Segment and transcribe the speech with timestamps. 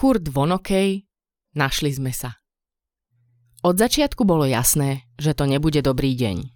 [0.00, 1.04] Kurt Vonokej,
[1.60, 2.40] našli sme sa.
[3.60, 6.48] Od začiatku bolo jasné, že to nebude dobrý deň.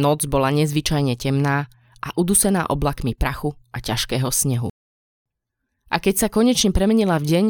[0.00, 1.68] Noc bola nezvyčajne temná
[2.00, 4.72] a udusená oblakmi prachu a ťažkého snehu.
[5.92, 7.46] A keď sa konečne premenila v deň,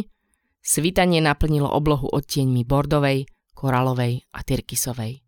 [0.58, 5.22] svitanie naplnilo oblohu odtieňmi bordovej, koralovej a tyrkisovej.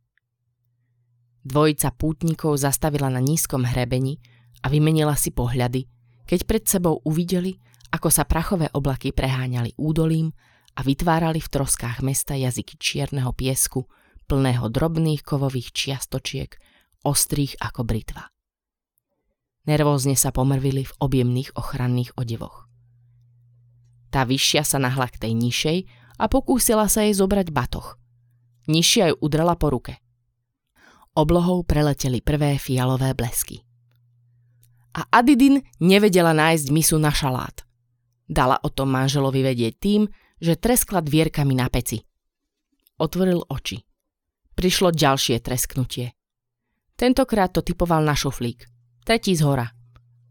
[1.47, 4.19] Dvojica pútnikov zastavila na nízkom hrebení
[4.59, 5.87] a vymenila si pohľady,
[6.27, 10.33] keď pred sebou uvideli, ako sa prachové oblaky preháňali údolím
[10.77, 13.89] a vytvárali v troskách mesta jazyky čierneho piesku,
[14.29, 16.53] plného drobných kovových čiastočiek,
[17.03, 18.29] ostrých ako britva.
[19.69, 22.69] Nervózne sa pomrvili v objemných ochranných odevoch.
[24.09, 25.79] Tá vyššia sa nahla k tej nižšej
[26.17, 28.01] a pokúsila sa jej zobrať batoch.
[28.69, 30.01] Nižšia ju udrala po ruke.
[31.13, 33.61] Oblohou preleteli prvé fialové blesky.
[34.97, 37.68] A Adidin nevedela nájsť misu na šalát.
[38.29, 40.05] Dala o tom manželovi vedieť tým,
[40.37, 42.05] že treskla dvierkami na peci.
[43.01, 43.81] Otvoril oči.
[44.53, 46.13] Prišlo ďalšie tresknutie.
[46.99, 48.69] Tentokrát to typoval na šuflík.
[49.07, 49.67] Tretí z hora.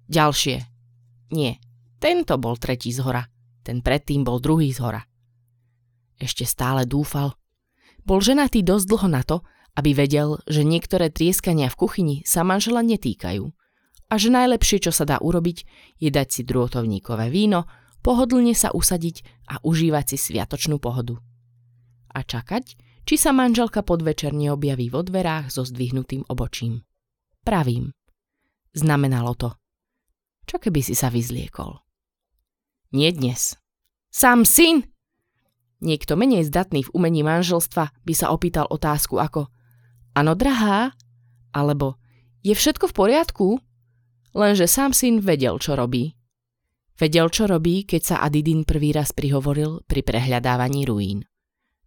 [0.06, 0.56] Ďalšie.
[1.34, 1.58] Nie,
[1.98, 3.26] tento bol tretí z hora.
[3.66, 5.02] Ten predtým bol druhý z hora.
[6.22, 7.34] Ešte stále dúfal.
[8.06, 9.44] Bol ženatý dosť dlho na to,
[9.76, 13.46] aby vedel, že niektoré trieskania v kuchyni sa manžela netýkajú
[14.08, 15.68] a že najlepšie, čo sa dá urobiť,
[16.00, 17.68] je dať si drôtovníkové víno,
[18.08, 21.20] pohodlne sa usadiť a užívať si sviatočnú pohodu.
[22.16, 26.88] A čakať, či sa manželka podvečer neobjaví vo dverách so zdvihnutým obočím.
[27.44, 27.92] Pravím.
[28.72, 29.50] Znamenalo to.
[30.48, 31.84] Čo keby si sa vyzliekol?
[32.96, 33.60] Nie dnes.
[34.08, 34.88] Sám syn!
[35.84, 39.52] Niekto menej zdatný v umení manželstva by sa opýtal otázku ako
[40.18, 40.96] Áno, drahá?
[41.54, 42.00] Alebo
[42.42, 43.48] Je všetko v poriadku?
[44.32, 46.17] Lenže sám syn vedel, čo robí.
[46.98, 51.22] Vedel, čo robí, keď sa Adidin prvý raz prihovoril pri prehľadávaní ruín.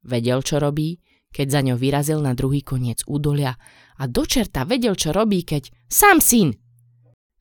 [0.06, 1.02] Vedel, čo robí,
[1.34, 3.58] keď za ňou vyrazil na druhý koniec údolia
[3.98, 6.54] a dočerta vedel, čo robí, keď sám syn.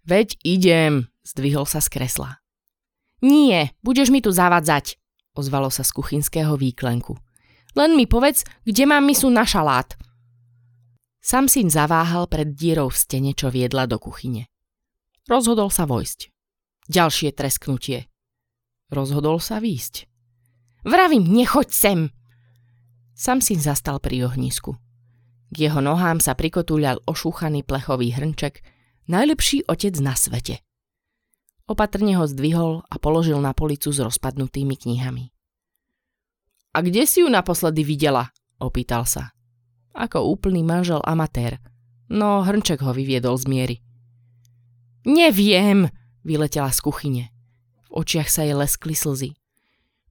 [0.06, 2.42] Veď idem, zdvihol sa z kresla.
[3.22, 4.98] Nie, budeš mi tu zavadzať,
[5.38, 7.14] ozvalo sa z kuchynského výklenku.
[7.78, 9.94] Len mi povedz, kde mám misu na šalát.
[11.22, 14.50] Sam syn zaváhal pred dierou v stene, čo viedla do kuchyne.
[15.30, 16.39] Rozhodol sa vojsť.
[16.90, 18.10] Ďalšie tresknutie.
[18.90, 20.10] Rozhodol sa výjsť.
[20.82, 22.00] Vravím, nechoď sem!
[23.14, 24.74] Sam si zastal pri ohnisku.
[25.54, 28.66] K jeho nohám sa prikotúľal ošúchaný plechový hrnček,
[29.06, 30.66] najlepší otec na svete.
[31.70, 35.30] Opatrne ho zdvihol a položil na policu s rozpadnutými knihami.
[36.74, 38.34] A kde si ju naposledy videla?
[38.58, 39.30] opýtal sa.
[39.94, 41.62] Ako úplný manžel amatér,
[42.10, 43.76] no hrnček ho vyviedol z miery.
[45.06, 45.90] Neviem,
[46.24, 47.26] Vyletela z kuchyne.
[47.90, 49.36] V očiach sa jej leskli slzy.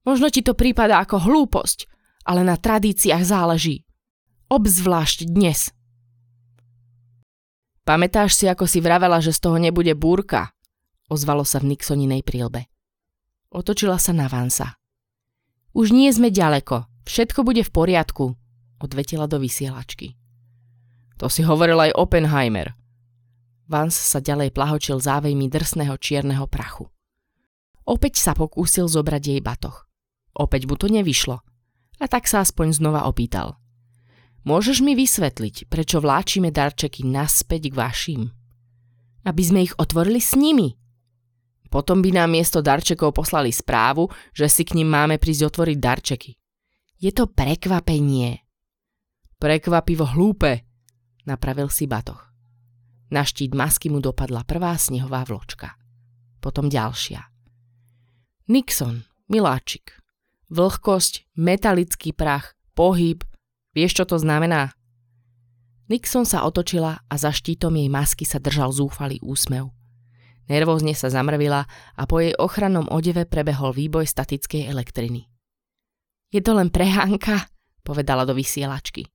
[0.03, 1.85] Možno ti to prípada ako hlúposť,
[2.25, 3.85] ale na tradíciách záleží.
[4.49, 5.69] Obzvlášť dnes.
[7.85, 10.53] Pamätáš si, ako si vravela, že z toho nebude búrka?
[11.09, 12.69] Ozvalo sa v Nixoninej prílbe.
[13.49, 14.77] Otočila sa na Vansa.
[15.73, 18.25] Už nie sme ďaleko, všetko bude v poriadku,
[18.77, 20.13] odvetila do vysielačky.
[21.17, 22.77] To si hovoril aj Oppenheimer,
[23.69, 26.89] Vance sa ďalej plahočil závejmi drsného čierneho prachu.
[27.85, 29.85] Opäť sa pokúsil zobrať jej batoch.
[30.33, 31.45] Opäť mu to nevyšlo.
[32.01, 33.61] A tak sa aspoň znova opýtal.
[34.41, 38.21] Môžeš mi vysvetliť, prečo vláčime darčeky naspäť k vašim?
[39.29, 40.73] Aby sme ich otvorili s nimi.
[41.69, 46.31] Potom by nám miesto darčekov poslali správu, že si k ním máme prísť otvoriť darčeky.
[46.97, 48.41] Je to prekvapenie.
[49.37, 50.65] Prekvapivo hlúpe,
[51.29, 52.28] napravil si batoch.
[53.09, 55.73] Na štít masky mu dopadla prvá snehová vločka.
[56.37, 57.25] Potom ďalšia.
[58.49, 59.97] Nixon, miláčik.
[60.49, 63.21] Vlhkosť, metalický prach, pohyb.
[63.73, 64.73] Vieš, čo to znamená?
[65.89, 69.73] Nixon sa otočila a za štítom jej masky sa držal zúfalý úsmev.
[70.49, 75.29] Nervózne sa zamrvila a po jej ochrannom odeve prebehol výboj statickej elektriny.
[76.29, 77.49] Je to len prehánka,
[77.85, 79.05] povedala do vysielačky.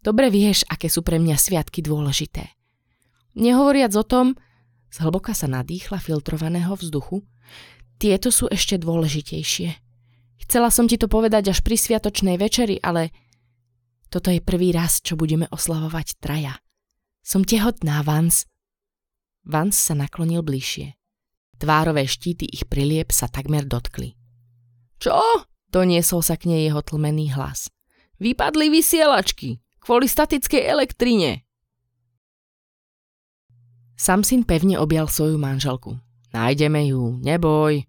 [0.00, 2.63] Dobre vieš, aké sú pre mňa sviatky dôležité.
[3.34, 4.38] Nehovoriac o tom,
[4.94, 7.26] zhlboka sa nadýchla filtrovaného vzduchu,
[7.98, 9.68] tieto sú ešte dôležitejšie.
[10.46, 13.14] Chcela som ti to povedať až pri sviatočnej večeri, ale
[14.10, 16.58] toto je prvý raz, čo budeme oslavovať traja.
[17.24, 18.46] Som tehotná, Vans.
[19.42, 20.94] Vans sa naklonil bližšie.
[21.58, 24.14] Tvárové štíty ich prilieb sa takmer dotkli.
[25.00, 25.18] Čo?
[25.70, 27.70] Doniesol sa k nej jeho tlmený hlas.
[28.22, 31.43] Vypadli vysielačky kvôli statickej elektrine.
[33.94, 36.02] Samsin pevne objal svoju manželku.
[36.34, 37.86] Nájdeme ju, neboj.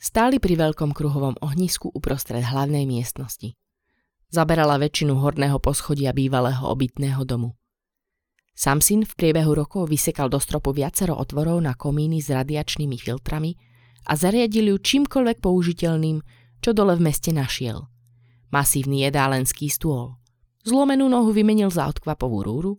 [0.00, 3.52] Stáli pri veľkom kruhovom ohnisku uprostred hlavnej miestnosti.
[4.32, 7.52] Zaberala väčšinu horného poschodia bývalého obytného domu.
[8.56, 13.54] Samsin v priebehu rokov vysekal do stropu viacero otvorov na komíny s radiačnými filtrami
[14.08, 16.24] a zariadil ju čímkoľvek použiteľným,
[16.64, 17.86] čo dole v meste našiel.
[18.48, 20.16] Masívny jedálenský stôl.
[20.64, 22.72] Zlomenú nohu vymenil za odkvapovú rúru,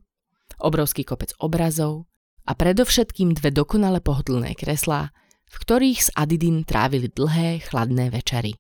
[0.60, 2.06] obrovský kopec obrazov
[2.46, 5.12] a predovšetkým dve dokonale pohodlné kreslá,
[5.50, 8.54] v ktorých s Adidin trávili dlhé, chladné večery.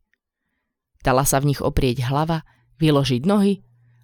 [0.99, 2.43] Dala sa v nich oprieť hlava,
[2.81, 3.61] vyložiť nohy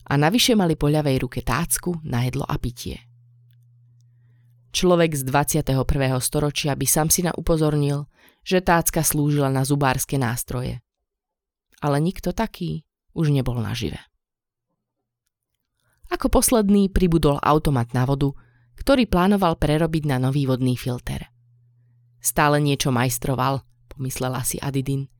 [0.07, 3.01] a navyše mali po ľavej ruke tácku na jedlo a pitie.
[4.75, 5.71] Človek z 21.
[6.19, 8.11] storočia by sam si na upozornil,
[8.43, 10.83] že tácka slúžila na zubárske nástroje.
[11.79, 12.83] Ale nikto taký
[13.15, 13.97] už nebol nažive.
[16.15, 18.31] Ako posledný pribudol automat na vodu,
[18.79, 21.27] ktorý plánoval prerobiť na nový vodný filter.
[22.23, 25.11] Stále niečo majstroval, pomyslela si Adidin.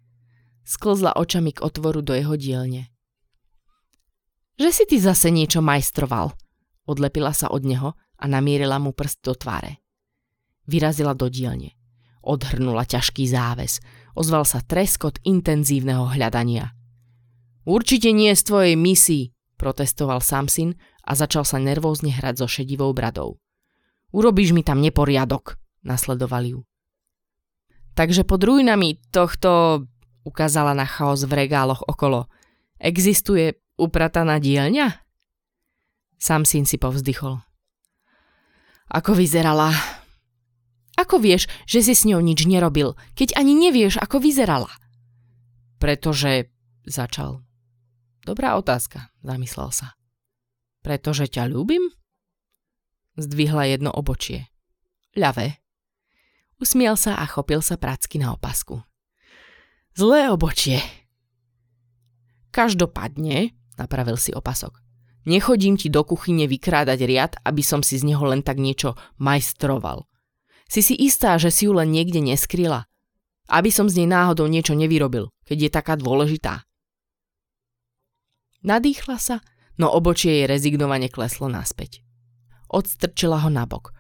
[0.64, 2.96] Sklzla očami k otvoru do jeho dielne.
[4.56, 6.32] Že si ty zase niečo majstroval,
[6.88, 9.84] odlepila sa od neho a namierila mu prst do tváre.
[10.64, 11.76] Vyrazila do dielne.
[12.24, 13.84] Odhrnula ťažký záves.
[14.16, 16.72] Ozval sa treskot intenzívneho hľadania.
[17.68, 19.35] Určite nie z tvojej misii,
[19.66, 23.42] protestoval Samsin a začal sa nervózne hrať so šedivou bradou.
[24.14, 26.60] Urobíš mi tam neporiadok, nasledoval ju.
[27.98, 29.82] Takže pod ruinami tohto,
[30.22, 32.30] ukázala na chaos v regáloch okolo,
[32.78, 35.02] existuje uprataná dielňa?
[36.22, 37.42] Sam syn si povzdychol.
[38.94, 39.74] Ako vyzerala?
[40.94, 44.70] Ako vieš, že si s ňou nič nerobil, keď ani nevieš, ako vyzerala?
[45.82, 46.54] Pretože...
[46.86, 47.42] začal.
[48.26, 49.94] Dobrá otázka, zamyslel sa.
[50.82, 51.94] Pretože ťa ľúbim?
[53.22, 54.50] Zdvihla jedno obočie.
[55.14, 55.62] Ľavé.
[56.58, 58.82] Usmiel sa a chopil sa pracky na opasku.
[59.94, 60.82] Zlé obočie.
[62.50, 64.82] Každopádne, napravil si opasok.
[65.30, 70.10] Nechodím ti do kuchyne vykrádať riad, aby som si z neho len tak niečo majstroval.
[70.66, 72.90] Si si istá, že si ju len niekde neskryla?
[73.54, 76.66] Aby som z nej náhodou niečo nevyrobil, keď je taká dôležitá.
[78.66, 79.46] Nadýchla sa,
[79.78, 82.02] no obočie jej rezignovane kleslo naspäť.
[82.66, 83.94] Odstrčila ho nabok.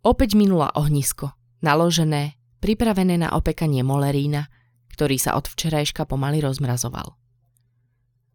[0.00, 4.48] Opäť minula ohnisko, naložené, pripravené na opekanie molerína,
[4.96, 7.20] ktorý sa od včerajška pomaly rozmrazoval.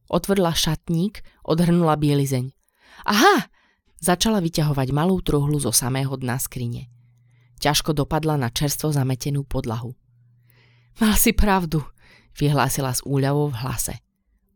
[0.08, 2.54] Otvorila šatník, odhrnula bielizeň.
[3.10, 3.50] Aha!
[3.98, 6.86] Začala vyťahovať malú truhlu zo samého dna skrine.
[7.58, 9.98] Ťažko dopadla na čerstvo zametenú podlahu.
[11.02, 11.82] Mal si pravdu,
[12.38, 13.98] vyhlásila s úľavou v hlase.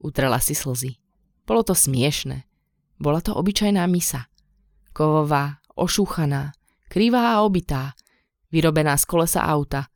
[0.02, 0.98] Utrela si slzy.
[1.46, 2.50] Bolo to smiešne.
[2.98, 4.26] Bola to obyčajná misa.
[4.92, 6.52] Kovová, ošúchaná,
[6.90, 7.94] krivá a obytá,
[8.50, 9.88] vyrobená z kolesa auta.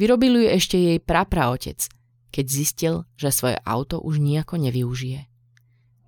[0.00, 1.84] Vyrobil ju ešte jej prapraotec,
[2.32, 5.28] keď zistil, že svoje auto už nejako nevyužije.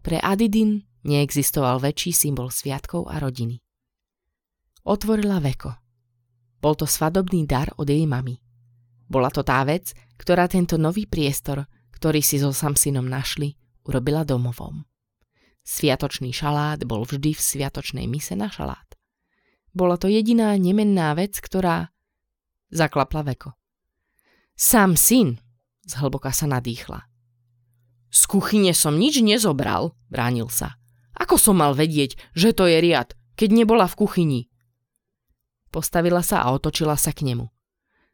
[0.03, 3.61] Pre Adidin neexistoval väčší symbol sviatkov a rodiny.
[4.82, 5.70] Otvorila veko.
[6.59, 8.38] Bol to svadobný dar od jej mamy.
[9.06, 11.67] Bola to tá vec, ktorá tento nový priestor,
[12.02, 13.54] ktorý si so Samsinom našli,
[13.87, 14.82] urobila domovom.
[15.62, 18.99] Sviatočný šalát bol vždy v sviatočnej mise na šalát.
[19.70, 21.94] Bola to jediná nemenná vec, ktorá...
[22.75, 23.54] Zaklapla veko.
[24.58, 25.38] Sám syn,
[25.87, 27.06] zhlboka sa nadýchla.
[28.11, 30.75] Z kuchyne som nič nezobral, bránil sa.
[31.14, 34.40] Ako som mal vedieť, že to je riad, keď nebola v kuchyni?
[35.71, 37.47] Postavila sa a otočila sa k nemu.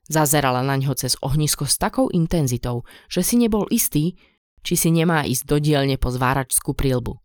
[0.08, 4.16] Zazerala na ňo cez ohnisko s takou intenzitou, že si nebol istý,
[4.64, 7.20] či si nemá ísť do dielne po zváračskú prílbu.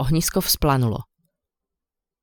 [0.00, 1.04] Ohnisko vzplanulo.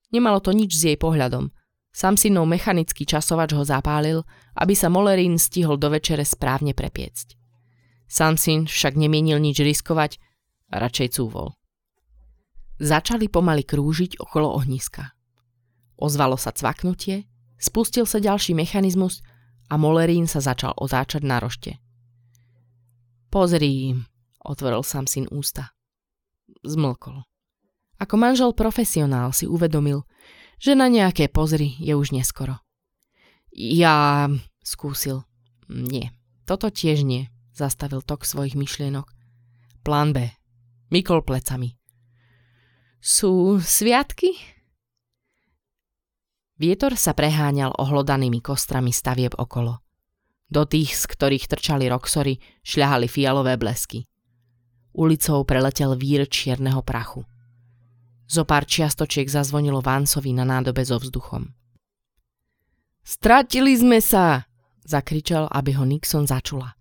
[0.10, 1.54] Nemalo to nič s jej pohľadom.
[1.94, 4.26] Samsinov mechanický časovač ho zapálil,
[4.58, 7.38] aby sa Molerín stihol do večere správne prepiecť.
[8.10, 10.18] Samsin však nemienil nič riskovať
[10.74, 11.54] a radšej cúvol.
[12.82, 15.14] Začali pomaly krúžiť okolo ohniska.
[16.00, 17.30] Ozvalo sa cvaknutie,
[17.62, 19.22] spustil sa ďalší mechanizmus
[19.70, 21.78] a Molerín sa začal otáčať na rošte.
[23.30, 23.94] Pozri,
[24.42, 25.78] otvoril Samsin ústa.
[26.66, 27.22] Zmlkol.
[28.02, 30.10] Ako manžel profesionál si uvedomil,
[30.58, 32.58] že na nejaké pozry je už neskoro.
[33.54, 34.28] Ja
[34.66, 35.24] skúsil.
[35.70, 36.10] Nie,
[36.50, 39.06] toto tiež nie, zastavil tok svojich myšlienok.
[39.86, 40.34] Plán B.
[40.90, 41.78] Mikol plecami.
[43.00, 44.59] Sú sviatky?
[46.60, 49.80] Vietor sa preháňal ohlodanými kostrami stavieb okolo.
[50.52, 52.36] Do tých, z ktorých trčali roxory,
[52.68, 54.04] šľahali fialové blesky.
[54.92, 57.24] Ulicou preletel vír čierneho prachu.
[58.28, 61.48] Zo pár čiastočiek zazvonilo Váncovi na nádobe so vzduchom.
[63.08, 64.44] Stratili sme sa,
[64.84, 66.76] zakričal, aby ho Nixon začula.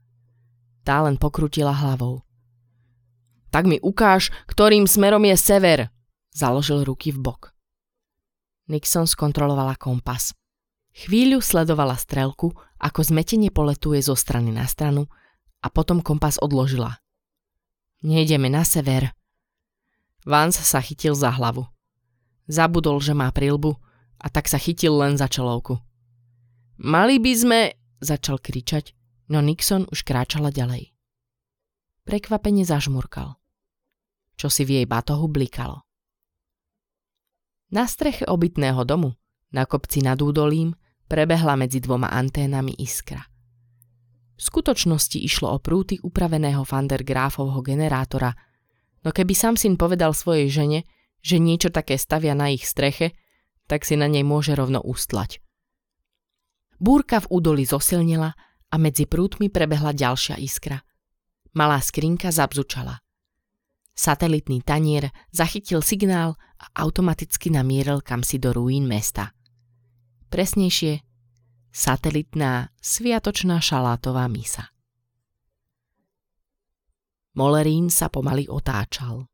[0.82, 2.26] Tá len pokrutila hlavou.
[3.54, 5.88] Tak mi ukáž, ktorým smerom je sever,
[6.34, 7.57] založil ruky v bok.
[8.68, 10.36] Nixon skontrolovala kompas.
[10.92, 15.08] Chvíľu sledovala strelku, ako zmetenie poletuje zo strany na stranu
[15.64, 17.00] a potom kompas odložila.
[18.04, 19.10] Nejdeme na sever.
[20.28, 21.66] Vance sa chytil za hlavu.
[22.46, 23.74] Zabudol, že má prilbu
[24.20, 25.80] a tak sa chytil len za čelovku.
[26.78, 27.60] Mali by sme,
[27.98, 28.94] začal kričať,
[29.32, 30.92] no Nixon už kráčala ďalej.
[32.06, 33.40] Prekvapene zažmurkal.
[34.38, 35.87] Čo si v jej batohu blikalo.
[37.68, 39.12] Na streche obytného domu,
[39.52, 40.72] na kopci nad údolím,
[41.04, 43.20] prebehla medzi dvoma anténami iskra.
[44.38, 48.32] V skutočnosti išlo o prúty upraveného Fandergrafovho generátora,
[49.02, 50.80] no keby Samsin povedal svojej žene,
[51.20, 53.12] že niečo také stavia na ich streche,
[53.68, 55.42] tak si na nej môže rovno ustlať.
[56.78, 58.30] Búrka v údoli zosilnila
[58.70, 60.80] a medzi prútmi prebehla ďalšia iskra.
[61.52, 63.02] Malá skrinka zabzučala.
[63.98, 69.34] Satelitný tanier zachytil signál a automaticky namieril kam si do ruín mesta.
[70.30, 71.02] Presnejšie,
[71.74, 74.70] satelitná sviatočná šalátová misa.
[77.34, 79.26] Molerín sa pomaly otáčal.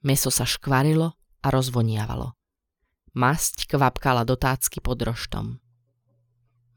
[0.00, 2.32] Meso sa škvarilo a rozvoniavalo.
[3.12, 5.60] Masť kvapkala do tácky pod roštom.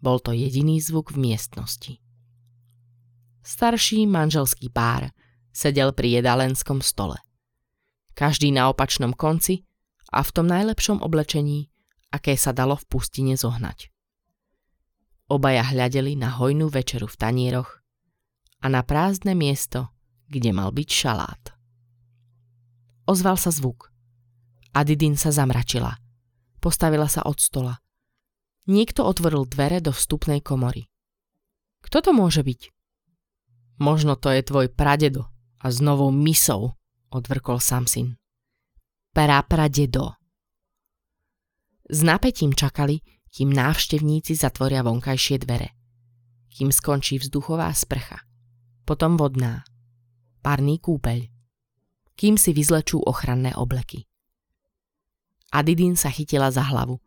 [0.03, 2.03] Bol to jediný zvuk v miestnosti.
[3.47, 5.15] Starší manželský pár
[5.53, 7.21] sedel pri jedálenskom stole.
[8.17, 9.63] Každý na opačnom konci
[10.09, 11.69] a v tom najlepšom oblečení,
[12.09, 13.93] aké sa dalo v pustine zohnať.
[15.29, 17.81] Obaja hľadeli na hojnú večeru v tanieroch
[18.61, 19.89] a na prázdne miesto,
[20.29, 21.43] kde mal byť šalát.
[23.09, 23.89] Ozval sa zvuk.
[24.73, 25.97] Adidin sa zamračila.
[26.61, 27.75] Postavila sa od stola.
[28.69, 30.87] Niekto otvoril dvere do vstupnej komory.
[31.83, 32.71] Kto to môže byť?
[33.83, 35.32] Možno to je tvoj pradedo
[35.63, 36.75] a s novou misou,
[37.07, 38.19] odvrkol Samsin.
[39.15, 40.19] Prapradedo.
[41.87, 42.99] S napätím čakali,
[43.31, 45.71] kým návštevníci zatvoria vonkajšie dvere.
[46.51, 48.21] Kým skončí vzduchová sprcha.
[48.83, 49.63] Potom vodná.
[50.43, 51.31] Parný kúpeľ.
[52.13, 54.03] Kým si vyzlečú ochranné obleky.
[55.49, 56.99] Adidín sa chytila za hlavu.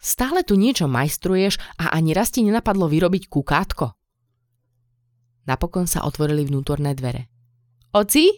[0.00, 3.92] Stále tu niečo majstruješ a ani raz ti nenapadlo vyrobiť kukátko?
[5.44, 7.39] Napokon sa otvorili vnútorné dvere.
[7.90, 8.30] Oci?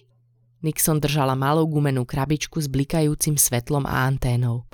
[0.64, 4.64] Nixon držala malú gumenú krabičku s blikajúcim svetlom a anténou.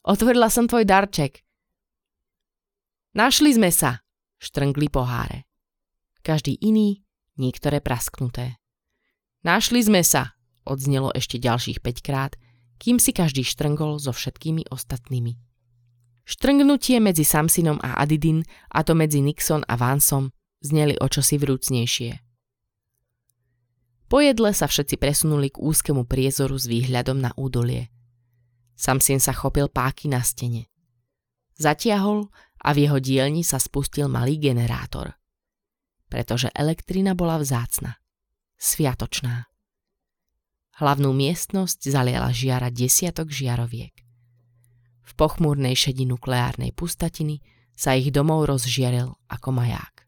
[0.00, 1.44] Otvorila som tvoj darček.
[3.12, 4.00] Našli sme sa,
[4.40, 5.44] štrngli poháre.
[6.24, 7.04] Každý iný,
[7.36, 8.56] niektoré prasknuté.
[9.44, 10.32] Našli sme sa,
[10.64, 12.40] odznelo ešte ďalších 5 krát,
[12.80, 15.36] kým si každý štrngol so všetkými ostatnými.
[16.24, 20.32] Štrngnutie medzi Samsinom a Adidin, a to medzi Nixon a Vansom,
[20.64, 22.25] zneli o čosi vrúcnejšie.
[24.06, 27.90] Po jedle sa všetci presunuli k úzkemu priezoru s výhľadom na údolie.
[28.78, 30.70] Samsin sa chopil páky na stene.
[31.58, 32.30] Zatiahol
[32.62, 35.18] a v jeho dielni sa spustil malý generátor.
[36.06, 37.98] Pretože elektrina bola vzácna.
[38.54, 39.50] Sviatočná.
[40.78, 43.96] Hlavnú miestnosť zaliala žiara desiatok žiaroviek.
[45.02, 47.42] V pochmúrnej šedi nukleárnej pustatiny
[47.74, 50.06] sa ich domov rozžiaril ako maják.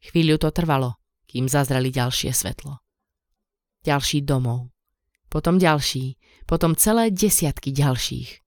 [0.00, 0.99] Chvíľu to trvalo,
[1.30, 2.82] kým zazreli ďalšie svetlo.
[3.86, 4.74] Ďalší domov.
[5.30, 8.42] Potom ďalší, potom celé desiatky ďalších.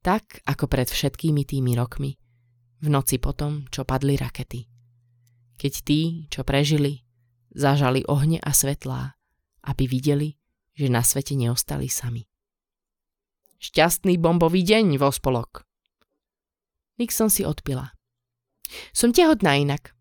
[0.00, 2.16] Tak, ako pred všetkými tými rokmi,
[2.80, 4.64] v noci potom, čo padli rakety.
[5.60, 7.04] Keď tí, čo prežili,
[7.52, 9.20] zažali ohne a svetlá,
[9.68, 10.40] aby videli,
[10.72, 12.24] že na svete neostali sami.
[13.60, 15.68] Šťastný bombový deň, vospolok.
[16.96, 17.92] Nixon si odpila.
[18.96, 19.92] Som tehotná inak.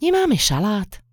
[0.00, 1.05] Nemáme šalát.